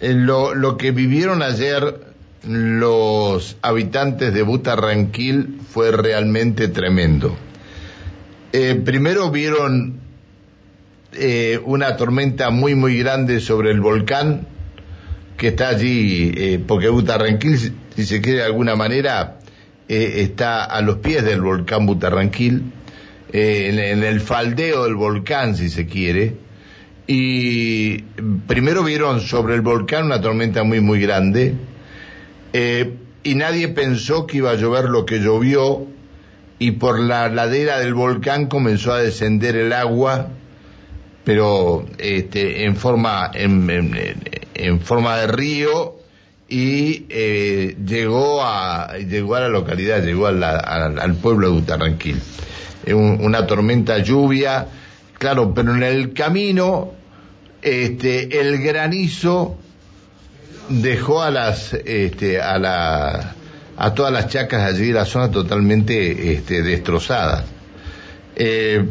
eh, 0.00 0.14
lo, 0.14 0.54
lo 0.54 0.76
que 0.76 0.90
vivieron 0.90 1.42
ayer 1.42 2.06
los 2.46 3.56
habitantes 3.62 4.32
de 4.32 4.42
Butarranquil 4.42 5.60
fue 5.68 5.90
realmente 5.90 6.68
tremendo. 6.68 7.36
Eh, 8.52 8.80
primero 8.84 9.30
vieron 9.30 10.00
eh, 11.12 11.60
una 11.64 11.96
tormenta 11.96 12.50
muy 12.50 12.74
muy 12.74 12.98
grande 12.98 13.40
sobre 13.40 13.70
el 13.70 13.80
volcán 13.80 14.46
que 15.36 15.48
está 15.48 15.68
allí, 15.68 16.32
eh, 16.36 16.60
porque 16.66 16.88
Butarranquil, 16.88 17.58
si 17.94 18.06
se 18.06 18.20
quiere 18.20 18.38
de 18.38 18.44
alguna 18.44 18.76
manera, 18.76 19.38
está 19.88 20.64
a 20.64 20.80
los 20.80 20.96
pies 20.98 21.24
del 21.24 21.42
volcán 21.42 21.86
Butarranquil, 21.86 22.72
en, 23.32 23.78
en, 23.78 24.02
el 24.02 24.20
faldeo 24.20 24.84
del 24.84 24.94
volcán, 24.94 25.56
si 25.56 25.68
se 25.68 25.86
quiere, 25.86 26.36
y 27.06 27.98
primero 28.46 28.82
vieron 28.82 29.20
sobre 29.20 29.54
el 29.54 29.60
volcán 29.60 30.06
una 30.06 30.20
tormenta 30.20 30.62
muy 30.64 30.80
muy 30.80 31.00
grande, 31.00 31.54
y 32.52 33.34
nadie 33.34 33.68
pensó 33.68 34.26
que 34.26 34.38
iba 34.38 34.52
a 34.52 34.54
llover 34.54 34.86
lo 34.86 35.04
que 35.04 35.18
llovió, 35.18 35.86
y 36.58 36.72
por 36.72 36.98
la 36.98 37.28
ladera 37.28 37.78
del 37.78 37.94
volcán 37.94 38.46
comenzó 38.46 38.92
a 38.92 39.00
descender 39.00 39.56
el 39.56 39.72
agua, 39.72 40.28
pero 41.24 41.84
este, 41.98 42.64
en 42.64 42.76
forma 42.76 43.30
en, 43.34 44.80
forma 44.80 45.18
de 45.18 45.26
río 45.26 45.96
y 46.48 47.06
eh, 47.10 47.76
llegó 47.84 48.42
a 48.42 48.96
llegó 48.98 49.34
a 49.34 49.40
la 49.40 49.48
localidad, 49.48 50.02
llegó 50.02 50.28
al 50.28 51.14
pueblo 51.20 51.48
de 51.48 51.54
Butarranquil. 51.54 52.20
una 52.92 53.46
tormenta 53.46 53.98
lluvia, 53.98 54.68
claro, 55.18 55.52
pero 55.52 55.74
en 55.74 55.82
el 55.82 56.14
camino 56.14 56.92
este, 57.62 58.40
el 58.40 58.62
granizo 58.62 59.56
dejó 60.68 61.22
a 61.22 61.30
las 61.30 61.72
este, 61.72 62.40
a 62.40 62.58
la 62.58 63.34
a 63.76 63.94
todas 63.94 64.12
las 64.12 64.28
chacas 64.28 64.62
allí 64.62 64.90
la 64.90 65.04
zona 65.04 65.30
totalmente 65.30 66.32
este, 66.32 66.62
destrozadas. 66.62 67.44
Eh, 68.36 68.84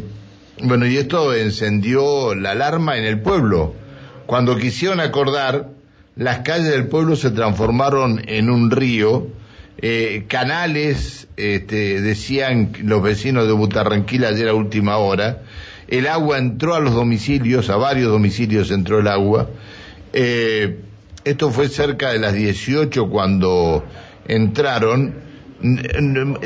bueno, 0.62 0.86
y 0.86 0.96
esto 0.96 1.34
encendió 1.34 2.34
la 2.34 2.52
alarma 2.52 2.96
en 2.96 3.04
el 3.04 3.20
pueblo. 3.20 3.74
Cuando 4.26 4.56
quisieron 4.56 5.00
acordar, 5.00 5.70
las 6.14 6.38
calles 6.38 6.70
del 6.70 6.86
pueblo 6.86 7.16
se 7.16 7.30
transformaron 7.30 8.22
en 8.26 8.48
un 8.48 8.70
río, 8.70 9.26
eh, 9.78 10.24
canales, 10.28 11.28
este, 11.36 12.00
decían 12.00 12.72
los 12.82 13.02
vecinos 13.02 13.46
de 13.46 13.52
Butarranquil 13.52 14.24
ayer 14.24 14.48
a 14.48 14.54
última 14.54 14.96
hora, 14.96 15.42
el 15.88 16.06
agua 16.06 16.38
entró 16.38 16.74
a 16.74 16.80
los 16.80 16.94
domicilios, 16.94 17.70
a 17.70 17.76
varios 17.76 18.10
domicilios 18.10 18.70
entró 18.70 18.98
el 18.98 19.08
agua. 19.08 19.48
Eh, 20.12 20.80
esto 21.24 21.50
fue 21.50 21.68
cerca 21.68 22.12
de 22.12 22.18
las 22.18 22.34
18 22.34 23.08
cuando 23.08 23.84
entraron, 24.26 25.14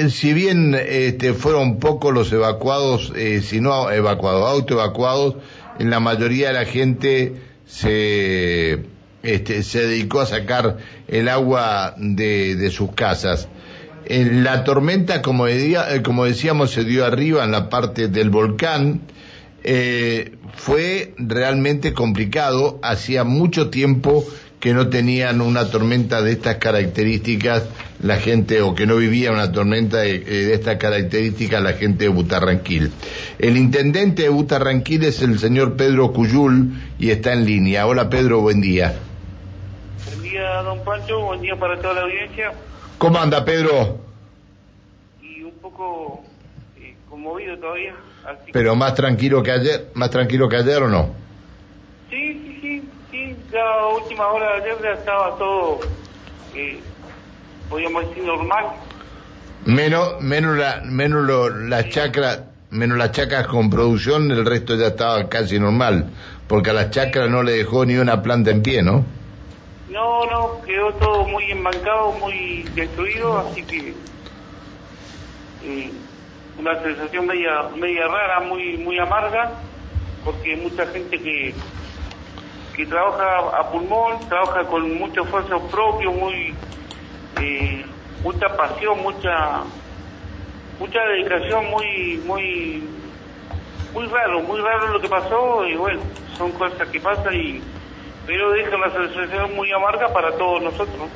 si 0.09 0.33
bien 0.33 0.75
este, 0.75 1.35
fueron 1.35 1.79
pocos 1.79 2.15
los 2.15 2.33
evacuados, 2.33 3.13
eh, 3.17 3.43
si 3.43 3.61
no 3.61 3.91
evacuados, 3.91 4.49
auto 4.49 4.75
evacuados, 4.75 5.37
en 5.79 5.91
la 5.91 6.01
mayoría 6.01 6.49
de 6.49 6.55
la 6.55 6.65
gente 6.65 7.35
se, 7.67 8.81
este, 9.23 9.63
se 9.63 9.87
dedicó 9.87 10.21
a 10.21 10.27
sacar 10.27 10.79
el 11.09 11.29
agua 11.29 11.95
de, 11.97 12.71
sus 12.71 12.93
casas. 12.93 13.49
la 14.09 14.65
tormenta, 14.65 15.17
eh, 15.17 16.03
como 16.03 16.25
decíamos, 16.25 16.71
se 16.71 16.85
dio 16.85 17.05
arriba 17.05 17.45
en 17.45 17.53
la 17.53 17.69
parte 17.69 18.09
del 18.09 18.31
volcán. 18.31 19.01
Eh, 19.63 20.37
fue 20.55 21.15
realmente 21.19 21.93
complicado. 21.93 22.79
Hacía 22.83 23.25
mucho 23.25 23.71
tiempo 23.71 24.25
que 24.61 24.75
no 24.75 24.89
tenían 24.89 25.41
una 25.41 25.71
tormenta 25.71 26.21
de 26.21 26.33
estas 26.33 26.57
características 26.57 27.65
la 28.03 28.17
gente 28.17 28.61
o 28.63 28.75
que 28.75 28.87
no 28.87 28.97
vivía 28.97 29.33
una 29.33 29.53
tormenta 29.53 29.99
de, 29.99 30.17
eh, 30.17 30.55
estas 30.55 30.77
características 30.77 31.63
la 31.63 31.73
gente 31.73 32.05
de 32.05 32.11
Butarranquil. 32.11 32.93
El 33.39 33.57
intendente 33.57 34.23
de 34.23 34.29
Butarranquil 34.29 35.05
es 35.05 35.23
el 35.23 35.39
señor 35.39 35.77
Pedro 35.77 36.13
Cuyul 36.13 36.73
y 36.99 37.11
está 37.11 37.33
en 37.33 37.47
línea. 37.47 37.87
Hola 37.87 38.11
Pedro, 38.11 38.41
buen 38.41 38.61
día. 38.61 38.95
Buen 40.07 40.23
día, 40.23 40.63
don 40.63 40.85
Pancho, 40.85 41.21
buen 41.21 41.41
día 41.41 41.57
para 41.57 41.81
toda 41.81 41.95
la 41.95 42.03
audiencia. 42.03 42.53
¿Cómo 42.99 43.19
anda 43.19 43.45
Pedro? 43.45 43.99
Y 45.23 45.43
un 45.43 45.53
poco 45.53 46.23
eh, 46.79 46.95
conmovido 47.09 47.59
todavía. 47.59 47.95
Pero 48.53 48.75
más 48.75 48.95
tranquilo 48.95 49.43
que 49.43 49.53
ayer, 49.53 49.91
más 49.95 50.11
tranquilo 50.11 50.49
que 50.49 50.57
ayer 50.57 50.83
o 50.83 50.89
no? 50.89 51.15
Sí, 52.11 52.83
la 53.53 53.87
última 53.89 54.29
hora 54.29 54.57
de 54.57 54.63
ayer 54.63 54.83
ya 54.83 54.91
estaba 54.93 55.37
todo, 55.37 55.81
eh, 56.55 56.81
podríamos 57.69 58.09
decir, 58.09 58.25
normal. 58.25 58.67
Menos, 59.65 60.21
menos, 60.21 60.57
la, 60.57 60.83
menos 60.85 61.25
lo, 61.25 61.51
las 61.51 61.89
chacras, 61.89 62.43
menos 62.71 62.97
las 62.97 63.13
chacras 63.13 63.47
con 63.47 63.69
producción, 63.69 64.31
el 64.31 64.47
resto 64.47 64.77
ya 64.77 64.89
estaba 64.89 65.29
casi 65.29 65.59
normal, 65.59 66.11
porque 66.49 66.71
a 66.71 66.73
las 66.73 66.91
chacras 66.91 67.29
no 67.29 67.43
le 67.43 67.53
dejó 67.53 67.85
ni 67.85 67.97
una 67.97 68.23
planta 68.23 68.51
en 68.51 68.63
pie, 68.63 68.83
¿no? 68.83 69.05
No, 69.89 70.25
no, 70.27 70.63
quedó 70.63 70.93
todo 70.95 71.27
muy 71.29 71.51
embancado, 71.51 72.13
muy 72.13 72.63
destruido, 72.75 73.39
así 73.39 73.63
que 73.65 73.95
eh, 75.65 75.93
una 76.61 76.79
sensación 76.83 77.27
media, 77.27 77.71
media 77.75 78.07
rara, 78.07 78.41
muy, 78.41 78.77
muy 78.77 78.99
amarga, 78.99 79.51
porque 80.25 80.57
mucha 80.57 80.87
gente 80.87 81.19
que 81.19 81.55
que 82.77 82.87
trabaja 82.87 83.59
a 83.59 83.71
pulmón, 83.71 84.27
trabaja 84.29 84.65
con 84.65 84.95
mucho 84.97 85.23
esfuerzo 85.23 85.61
propio, 85.69 86.13
muy 86.13 86.55
eh, 87.41 87.85
mucha 88.23 88.47
pasión, 88.57 89.03
mucha 89.03 89.65
mucha 90.79 91.01
dedicación, 91.01 91.67
muy 91.71 92.23
muy 92.27 92.85
muy 93.93 94.07
raro, 94.07 94.43
muy 94.43 94.61
raro 94.61 94.89
lo 94.89 95.01
que 95.01 95.09
pasó 95.09 95.67
y 95.67 95.75
bueno, 95.77 96.01
son 96.37 96.53
cosas 96.53 96.89
que 96.89 97.01
pasan 97.01 97.35
y 97.35 97.61
pero 98.27 98.53
deja 98.53 98.77
una 98.77 98.91
sensación 98.91 99.55
muy 99.57 99.73
amarga 99.73 100.13
para 100.13 100.31
todos 100.37 100.63
nosotros. 100.63 101.09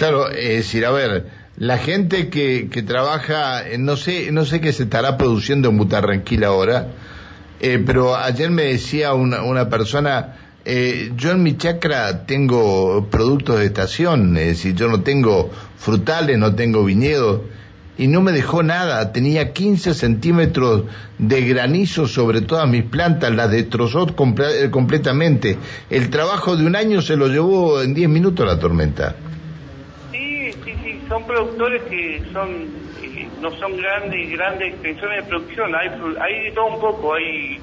Claro, 0.00 0.30
es 0.30 0.48
decir, 0.48 0.86
a 0.86 0.92
ver, 0.92 1.26
la 1.58 1.76
gente 1.76 2.30
que, 2.30 2.70
que 2.70 2.82
trabaja, 2.82 3.64
no 3.78 3.98
sé, 3.98 4.32
no 4.32 4.46
sé 4.46 4.62
qué 4.62 4.72
se 4.72 4.84
estará 4.84 5.18
produciendo 5.18 5.68
en 5.68 5.76
Butarranquil 5.76 6.42
ahora, 6.44 6.86
eh, 7.60 7.82
pero 7.84 8.16
ayer 8.16 8.50
me 8.50 8.62
decía 8.62 9.12
una, 9.12 9.42
una 9.42 9.68
persona, 9.68 10.36
eh, 10.64 11.12
yo 11.16 11.32
en 11.32 11.42
mi 11.42 11.58
chacra 11.58 12.24
tengo 12.24 13.10
productos 13.10 13.58
de 13.58 13.66
estación, 13.66 14.38
es 14.38 14.46
decir, 14.46 14.74
yo 14.74 14.88
no 14.88 15.02
tengo 15.02 15.50
frutales, 15.76 16.38
no 16.38 16.54
tengo 16.54 16.82
viñedos, 16.82 17.42
y 17.98 18.06
no 18.06 18.22
me 18.22 18.32
dejó 18.32 18.62
nada. 18.62 19.12
Tenía 19.12 19.52
15 19.52 19.92
centímetros 19.92 20.84
de 21.18 21.42
granizo 21.46 22.06
sobre 22.06 22.40
todas 22.40 22.66
mis 22.66 22.84
plantas, 22.84 23.34
las 23.34 23.50
destrozó 23.50 24.06
eh, 24.08 24.70
completamente. 24.70 25.58
El 25.90 26.08
trabajo 26.08 26.56
de 26.56 26.64
un 26.64 26.74
año 26.74 27.02
se 27.02 27.16
lo 27.18 27.28
llevó 27.28 27.82
en 27.82 27.92
10 27.92 28.08
minutos 28.08 28.46
la 28.46 28.58
tormenta. 28.58 29.14
Son 31.10 31.26
productores 31.26 31.82
que 31.82 32.22
son 32.32 32.48
eh, 33.02 33.28
no 33.42 33.50
son 33.58 33.76
grandes 33.76 34.30
grandes 34.30 34.68
extensiones 34.74 35.24
de 35.24 35.28
producción, 35.28 35.74
hay, 35.74 35.88
hay 36.20 36.44
de 36.44 36.52
todo 36.52 36.66
un 36.66 36.80
poco, 36.80 37.14
hay 37.14 37.60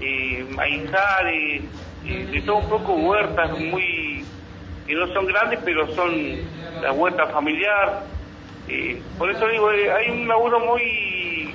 eh, 0.00 0.44
maizales, 0.50 1.62
de 2.04 2.42
todo 2.44 2.56
un 2.56 2.68
poco 2.68 2.94
huertas 2.94 3.58
muy 3.58 4.24
que 4.86 4.94
no 4.94 5.06
son 5.14 5.24
grandes 5.26 5.60
pero 5.64 5.86
son 5.94 6.12
la 6.82 6.92
huerta 6.92 7.26
familiar. 7.28 8.02
Eh, 8.68 9.00
por 9.16 9.30
eso 9.30 9.46
digo 9.48 9.70
eh, 9.72 9.90
hay 9.90 10.10
un 10.10 10.28
laburo 10.28 10.60
muy 10.60 11.54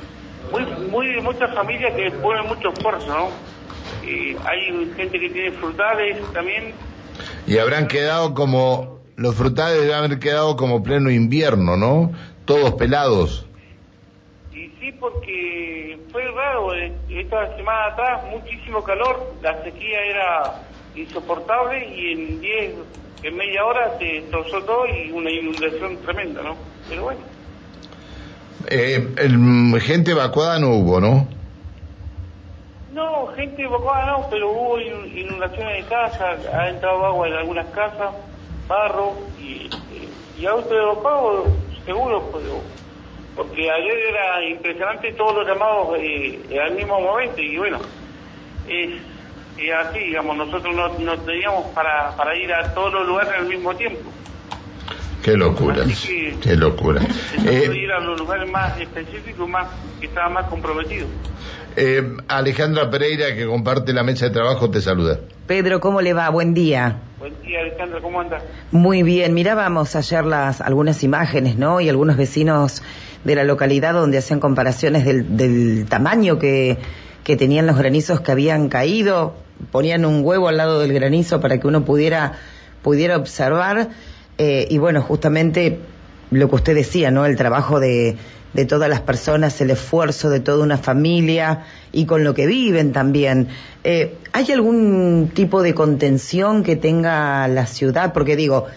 muy 0.52 0.66
muy 0.90 1.16
de 1.16 1.22
muchas 1.22 1.53
familias 1.53 1.94
que 1.96 2.12
ponen 2.12 2.47
mucho 2.47 2.69
esfuerzo 2.69 3.29
eh, 4.03 4.38
hay 4.46 4.94
gente 4.96 5.19
que 5.19 5.29
tiene 5.29 5.52
frutales 5.52 6.17
también. 6.34 6.73
Y 7.47 7.57
habrán 7.57 7.88
quedado 7.88 8.34
como 8.34 8.94
los 9.17 9.35
frutales 9.35 9.82
deben 9.82 9.96
haber 9.96 10.20
quedado 10.20 10.56
como 10.56 10.84
pleno 10.84 11.09
invierno 11.09 11.78
no 11.78 12.12
todos 12.46 12.73
pelados 12.73 13.46
y 14.53 14.70
sí 14.79 14.91
porque 15.00 16.00
fue 16.16 16.32
raro, 16.32 16.73
eh, 16.73 16.94
esta 17.09 17.58
semana 17.58 17.88
atrás 17.88 18.22
muchísimo 18.32 18.82
calor, 18.82 19.34
la 19.41 19.62
sequía 19.64 20.02
era 20.02 20.62
insoportable 20.96 21.94
y 21.94 22.14
en 22.14 22.40
10, 22.40 22.73
en 23.23 23.35
media 23.35 23.66
hora 23.66 23.97
se 24.00 24.06
destrozó 24.06 24.64
todo 24.64 24.85
y 24.88 25.12
una 25.12 25.29
inundación 25.29 25.97
tremenda, 25.97 26.41
¿no? 26.41 26.56
Pero 26.88 27.03
bueno. 27.03 27.20
Eh, 28.70 29.14
el, 29.17 29.82
gente 29.82 30.12
evacuada 30.12 30.58
no 30.58 30.70
hubo, 30.70 31.02
¿no? 31.02 31.28
No, 32.94 33.28
gente 33.35 33.64
evacuada 33.64 34.06
no, 34.06 34.28
pero 34.29 34.50
hubo 34.52 34.79
inundaciones 34.79 35.84
de 35.84 35.90
casas, 35.90 36.46
ha 36.47 36.70
entrado 36.70 37.06
agua 37.06 37.28
en 37.28 37.34
algunas 37.34 37.66
casas, 37.72 38.12
barro 38.67 39.17
y, 39.40 39.70
y 40.40 40.46
auto 40.46 40.73
evacuado 40.76 41.46
seguro, 41.85 42.32
pero 42.34 42.62
porque 43.35 43.70
ayer 43.70 43.97
era 44.09 44.44
impresionante 44.50 45.14
todos 45.14 45.35
los 45.35 45.47
llamados 45.47 45.97
eh, 46.00 46.40
al 46.59 46.73
mismo 46.76 47.00
momento 47.02 47.41
y 47.41 47.58
bueno, 47.58 47.79
es, 48.67 49.02
es 49.58 49.73
así, 49.85 50.00
digamos, 50.00 50.38
nosotros 50.38 50.73
no, 50.76 50.88
no 51.00 51.17
teníamos 51.22 51.66
para, 51.76 52.16
para 52.16 52.35
ir 52.38 52.52
a 52.53 52.73
todos 52.73 52.94
los 52.94 53.08
lugares 53.08 53.34
al 53.38 53.47
mismo 53.47 53.76
tiempo. 53.76 54.09
Qué 55.23 55.35
locura, 55.35 55.84
que- 55.85 56.38
qué 56.40 56.56
locura. 56.56 57.02
Eh, 57.46 57.70
ir 57.76 57.91
a 57.91 58.00
los 58.00 58.17
lugares 58.20 58.47
más 58.52 58.79
específicos, 58.79 59.50
más 59.50 59.67
que 60.00 60.06
estaba 60.08 60.29
más 60.29 60.46
comprometido. 60.46 61.08
eh, 61.76 62.03
Alejandra 62.28 62.90
Pereira, 62.91 63.34
que 63.35 63.46
comparte 63.47 63.91
la 63.91 64.03
mesa 64.03 64.28
de 64.28 64.32
trabajo, 64.32 64.70
te 64.70 64.82
saluda. 64.82 65.20
Pedro, 65.47 65.79
¿cómo 65.79 66.02
le 66.02 66.14
va? 66.14 66.29
Buen 66.29 66.53
día. 66.53 67.02
Buen 67.25 67.41
día, 67.41 67.61
Alejandra, 67.61 68.01
¿cómo 68.01 68.22
andas? 68.22 68.43
Muy 68.69 69.01
bien, 69.01 69.33
mirábamos 69.33 69.95
ayer 69.95 70.23
las 70.23 70.61
algunas 70.61 71.03
imágenes, 71.03 71.57
¿no? 71.57 71.81
Y 71.81 71.89
algunos 71.89 72.17
vecinos 72.17 72.83
de 73.23 73.33
la 73.33 73.43
localidad 73.43 73.95
donde 73.95 74.19
hacían 74.19 74.39
comparaciones 74.39 75.05
del, 75.05 75.35
del 75.35 75.87
tamaño 75.89 76.37
que, 76.37 76.77
que 77.23 77.35
tenían 77.35 77.66
los 77.66 77.79
granizos 77.79 78.22
que 78.22 78.31
habían 78.31 78.69
caído, 78.69 79.33
ponían 79.72 80.05
un 80.05 80.23
huevo 80.23 80.49
al 80.49 80.57
lado 80.57 80.79
del 80.79 80.93
granizo 80.93 81.41
para 81.41 81.59
que 81.59 81.66
uno 81.66 81.83
pudiera, 81.83 82.33
pudiera 82.83 83.17
observar, 83.17 83.89
eh, 84.37 84.67
y 84.69 84.78
bueno, 84.78 85.01
justamente 85.01 85.79
lo 86.35 86.49
que 86.49 86.55
usted 86.55 86.76
decía, 86.76 87.11
¿no? 87.11 87.26
El 87.26 87.35
trabajo 87.35 87.79
de, 87.79 88.17
todas 88.67 88.90
las 88.90 89.02
personas, 89.02 89.59
el 89.61 89.72
esfuerzo 89.72 90.29
de 90.29 90.40
toda 90.40 90.64
una 90.64 90.78
familia 90.78 91.66
y 91.91 92.05
con 92.05 92.23
lo 92.23 92.34
que 92.34 92.47
viven 92.47 92.93
también. 92.93 93.49
Eh, 93.84 94.16
¿Hay 94.32 94.52
algún 94.52 95.32
tipo 95.34 95.61
de 95.61 95.73
contención 95.73 96.64
que 96.64 96.76
tenga 96.76 97.47
la 97.47 97.66
ciudad? 97.66 98.14
Porque 98.14 98.35
digo, 98.35 98.67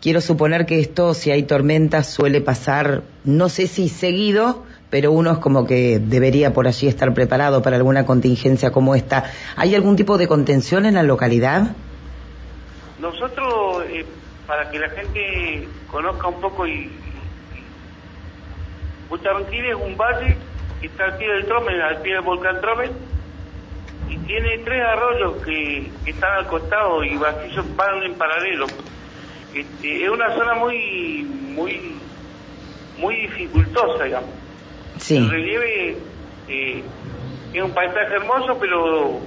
quiero 0.00 0.20
suponer 0.20 0.66
que 0.66 0.80
esto, 0.80 1.14
si 1.14 1.30
hay 1.30 1.42
tormentas, 1.42 2.08
suele 2.08 2.40
pasar, 2.40 3.02
no 3.24 3.48
sé 3.48 3.66
si 3.66 3.88
seguido, 3.88 4.64
pero 4.90 5.12
uno 5.12 5.32
es 5.32 5.38
como 5.38 5.66
que 5.66 5.98
debería 5.98 6.52
por 6.52 6.66
allí 6.66 6.86
estar 6.86 7.12
preparado 7.12 7.60
para 7.62 7.76
alguna 7.76 8.06
contingencia 8.06 8.70
como 8.70 8.94
esta. 8.94 9.24
¿Hay 9.56 9.74
algún 9.74 9.96
tipo 9.96 10.16
de 10.16 10.28
contención 10.28 10.86
en 10.86 10.94
la 10.94 11.02
localidad? 11.02 11.74
Nosotros, 13.00 13.84
eh, 13.90 14.06
para 14.46 14.70
que 14.70 14.78
la 14.78 14.88
gente 14.90 15.68
conozca 15.90 16.28
un 16.28 16.40
poco 16.40 16.66
y... 16.66 16.90
y- 19.06 19.08
Butarranquil 19.08 19.64
es 19.66 19.74
un 19.74 19.96
valle 19.96 20.36
que 20.80 20.86
está 20.88 21.04
al 21.04 21.16
pie 21.16 21.28
del 21.32 21.46
Tromen, 21.46 21.80
al 21.80 22.02
pie 22.02 22.14
del 22.14 22.22
volcán 22.22 22.60
Tromen, 22.60 22.90
y 24.08 24.16
tiene 24.18 24.58
tres 24.64 24.82
arroyos 24.84 25.42
que, 25.44 25.90
que 26.04 26.10
están 26.10 26.30
al 26.38 26.46
costado 26.46 27.02
y 27.04 27.16
vacíos 27.16 27.64
van 27.76 28.02
en 28.02 28.14
paralelo. 28.14 28.66
Este, 29.54 30.04
es 30.04 30.10
una 30.10 30.32
zona 30.36 30.54
muy, 30.54 31.22
muy, 31.22 31.96
muy 32.98 33.16
dificultosa, 33.22 34.04
digamos. 34.04 34.30
El 34.94 35.00
Sí, 35.00 35.18
relieve 35.18 35.98
eh, 36.48 36.82
es 37.52 37.62
un 37.62 37.72
paisaje 37.72 38.14
hermoso, 38.14 38.58
pero 38.60 39.20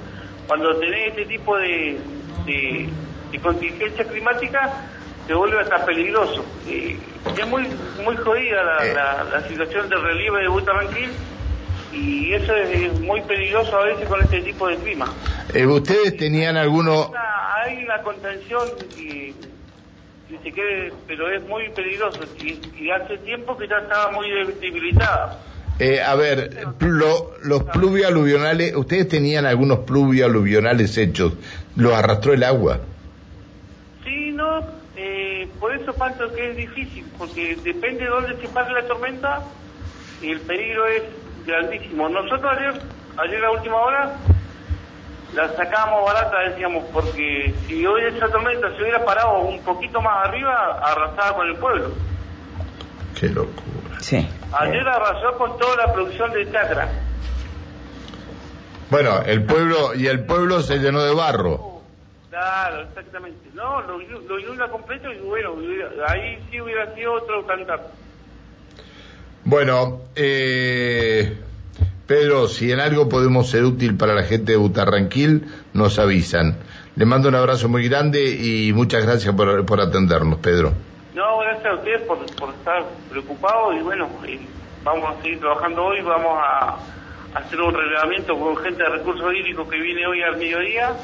cuando 0.47 0.75
tenés 0.79 1.09
este 1.09 1.25
tipo 1.25 1.57
de, 1.57 1.99
de, 2.45 2.89
de 3.31 3.39
contingencia 3.39 4.05
climática, 4.05 4.83
se 5.29 5.35
vuelve 5.35 5.59
hasta 5.61 5.85
peligroso. 5.85 6.43
Eh, 6.67 6.97
es 7.37 7.47
muy 7.47 7.61
muy 8.03 8.17
jodida 8.17 8.63
la, 8.63 8.77
Eh. 8.87 8.93
la, 8.95 9.23
la 9.25 9.47
situación 9.47 9.87
del 9.87 10.01
relieve 10.01 10.41
de 10.41 10.47
Butarranquil 10.47 11.11
y 11.93 12.33
eso 12.33 12.51
es 12.55 12.99
muy 12.99 13.21
peligroso 13.21 13.77
a 13.77 13.85
veces 13.85 14.07
con 14.07 14.19
este 14.23 14.41
tipo 14.41 14.67
de 14.67 14.77
clima. 14.77 15.05
Eh, 15.53 15.67
¿Ustedes 15.67 16.17
tenían 16.17 16.57
alguno... 16.57 17.11
Hay 17.63 17.83
una 17.83 18.01
contención 18.01 18.69
y, 18.97 19.35
si 20.29 20.37
se 20.43 20.51
quiere, 20.51 20.91
pero 21.07 21.29
es 21.29 21.43
muy 21.47 21.69
peligroso 21.75 22.21
y, 22.41 22.59
y 22.79 22.89
hace 22.89 23.17
tiempo 23.19 23.55
que 23.55 23.67
ya 23.67 23.77
estaba 23.77 24.11
muy 24.11 24.27
debilitada. 24.59 25.37
Eh, 25.77 26.01
a 26.01 26.15
ver, 26.15 26.65
plo- 26.79 27.37
los 27.43 27.63
pluvio-aluvionales, 27.65 28.75
¿ustedes 28.75 29.07
tenían 29.07 29.45
algunos 29.45 29.79
pluvio-aluvionales 29.79 30.97
hechos? 30.97 31.33
¿Los 31.75 31.93
arrastró 31.93 32.33
el 32.33 32.43
agua? 32.43 32.79
Sí, 34.03 34.31
no, 34.31 34.61
eh, 35.01 35.47
por 35.61 35.73
eso 35.73 35.93
tanto 35.93 36.29
que 36.33 36.49
es 36.49 36.57
difícil, 36.57 37.05
porque 37.17 37.55
depende 37.63 38.03
de 38.03 38.09
dónde 38.09 38.35
se 38.35 38.49
pase 38.49 38.73
la 38.73 38.85
tormenta 38.85 39.41
y 40.21 40.31
el 40.31 40.41
peligro 40.41 40.87
es 40.87 41.03
grandísimo. 41.45 42.09
Nosotros 42.09 42.51
ayer, 42.57 42.81
ayer 43.15 43.45
a 43.45 43.51
última 43.51 43.77
hora, 43.77 44.17
la 45.33 45.47
sacábamos 45.55 46.03
barata, 46.03 46.37
decíamos, 46.49 46.83
porque 46.91 47.53
si 47.65 47.85
hoy 47.85 48.01
esa 48.13 48.27
tormenta 48.27 48.75
se 48.75 48.81
hubiera 48.81 49.05
parado 49.05 49.39
un 49.39 49.61
poquito 49.61 50.01
más 50.01 50.27
arriba, 50.27 50.77
arrasaba 50.83 51.37
con 51.37 51.47
el 51.47 51.55
pueblo. 51.55 51.91
Qué 53.17 53.29
locura. 53.29 53.99
sí. 54.01 54.27
Ayer 54.51 54.85
arrasó 54.85 55.37
con 55.37 55.57
toda 55.59 55.77
la 55.77 55.93
producción 55.93 56.33
de 56.33 56.51
chacra. 56.51 56.89
Bueno, 58.89 59.21
el 59.25 59.45
pueblo, 59.45 59.95
y 59.95 60.07
el 60.07 60.25
pueblo 60.25 60.61
se 60.61 60.79
llenó 60.79 61.03
de 61.03 61.13
barro. 61.13 61.78
Claro, 62.29 62.81
exactamente. 62.81 63.49
No, 63.55 63.81
lo, 63.81 63.97
lo 63.97 64.39
inunda 64.39 64.67
completo 64.69 65.11
y 65.11 65.17
bueno, 65.19 65.55
ahí 66.07 66.37
sí 66.49 66.61
hubiera 66.61 66.93
sido 66.93 67.13
otro 67.13 67.45
cantar. 67.45 67.87
Bueno, 69.45 70.01
eh, 70.15 71.37
Pedro, 72.05 72.47
si 72.47 72.71
en 72.71 72.79
algo 72.79 73.09
podemos 73.09 73.49
ser 73.49 73.63
útil 73.63 73.97
para 73.97 74.13
la 74.13 74.23
gente 74.23 74.51
de 74.51 74.57
Butarranquil, 74.57 75.45
nos 75.73 75.97
avisan. 75.97 76.57
Le 76.95 77.05
mando 77.05 77.29
un 77.29 77.35
abrazo 77.35 77.67
muy 77.67 77.87
grande 77.89 78.29
y 78.29 78.73
muchas 78.73 79.05
gracias 79.05 79.33
por, 79.33 79.65
por 79.65 79.81
atendernos, 79.81 80.37
Pedro. 80.39 80.73
No, 81.15 81.39
gracias 81.39 81.65
a 81.65 81.75
ustedes 81.75 82.01
por, 82.01 82.19
por 82.35 82.53
estar 82.53 82.83
preocupados 83.09 83.75
y 83.75 83.81
bueno, 83.81 84.07
vamos 84.83 85.17
a 85.17 85.21
seguir 85.23 85.39
trabajando 85.39 85.83
hoy, 85.83 86.01
vamos 86.01 86.37
a, 86.37 86.77
a 87.33 87.39
hacer 87.39 87.59
un 87.59 87.73
relevamiento 87.73 88.37
con 88.37 88.55
gente 88.57 88.83
de 88.83 88.89
recursos 88.89 89.33
hídricos 89.33 89.67
que 89.67 89.79
viene 89.79 90.05
hoy 90.05 90.21
al 90.21 90.37
mediodía 90.37 90.95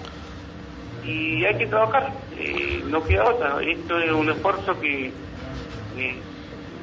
y 1.06 1.46
hay 1.46 1.58
que 1.58 1.68
trabajar, 1.68 2.12
eh, 2.38 2.82
no 2.88 3.04
queda 3.04 3.30
otra, 3.30 3.62
esto 3.62 4.00
es 4.00 4.12
un 4.12 4.30
esfuerzo 4.30 4.80
que 4.80 5.08
eh, 5.08 6.16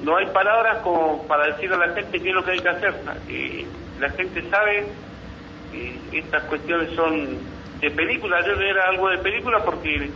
no 0.03 0.17
hay 0.17 0.27
palabras 0.27 0.79
como 0.79 1.27
para 1.27 1.47
decirle 1.49 1.77
a 1.77 1.87
la 1.87 1.95
gente 1.95 2.21
qué 2.21 2.29
es 2.29 2.35
lo 2.35 2.45
que 2.45 2.53
hay 2.53 2.61
que 2.61 2.69
hacer, 2.69 2.95
Eh, 3.29 3.67
la 3.99 4.11
gente 4.11 4.43
sabe, 4.51 4.87
eh, 5.73 5.97
estas 6.13 6.45
cuestiones 6.45 6.95
son 6.95 7.39
de 7.81 7.91
película, 7.91 8.45
yo 8.47 8.53
era 8.61 8.89
algo 8.89 9.09
de 9.09 9.19
película 9.19 9.65
porque 9.65 10.09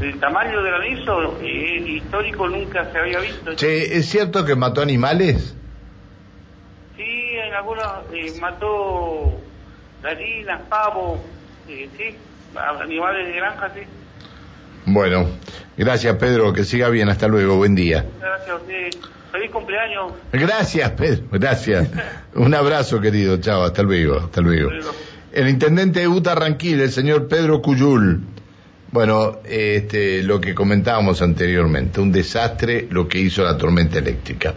el 0.00 0.20
tamaño 0.20 0.62
del 0.62 0.72
granizo 0.72 1.38
eh, 1.40 1.82
histórico 1.86 2.48
nunca 2.48 2.90
se 2.92 2.98
había 2.98 3.18
visto. 3.18 3.54
Che, 3.56 3.96
¿es 3.98 4.08
cierto 4.08 4.44
que 4.44 4.54
mató 4.54 4.80
animales? 4.80 5.56
Sí, 6.96 7.02
en 7.02 7.54
algunos 7.54 7.86
eh, 8.12 8.32
mató 8.40 9.40
gallinas, 10.02 10.62
pavos, 10.68 11.20
eh, 11.68 11.88
sí, 11.96 12.16
animales 12.56 13.26
de 13.26 13.32
granja, 13.32 13.70
sí. 13.74 13.80
Bueno, 14.86 15.28
gracias, 15.76 16.16
Pedro, 16.16 16.52
que 16.52 16.64
siga 16.64 16.88
bien, 16.88 17.08
hasta 17.08 17.28
luego, 17.28 17.56
buen 17.56 17.74
día. 17.74 18.04
Gracias 18.20 18.60
a. 18.66 18.90
Feliz 19.30 19.50
cumpleaños. 19.50 20.12
Gracias, 20.32 20.90
Pedro, 20.92 21.24
gracias. 21.30 21.88
Un 22.34 22.54
abrazo, 22.54 23.00
querido, 23.00 23.36
chao, 23.38 23.62
hasta 23.62 23.82
luego, 23.82 24.16
hasta 24.18 24.40
luego. 24.40 24.70
El 25.32 25.48
intendente 25.48 26.00
de 26.00 26.06
Butarranquil, 26.06 26.80
el 26.80 26.90
señor 26.90 27.28
Pedro 27.28 27.60
Cuyul. 27.60 28.22
Bueno, 28.90 29.40
este, 29.44 30.22
lo 30.22 30.40
que 30.40 30.54
comentábamos 30.54 31.20
anteriormente, 31.20 32.00
un 32.00 32.10
desastre 32.10 32.86
lo 32.90 33.06
que 33.06 33.18
hizo 33.18 33.44
la 33.44 33.58
tormenta 33.58 33.98
eléctrica. 33.98 34.54